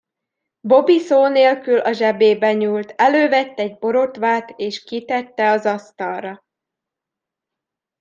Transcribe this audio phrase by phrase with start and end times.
[0.61, 6.43] Bobby szó nélkül a zsebébe nyúlt, elővett egy borotvát és kitette az asztalra.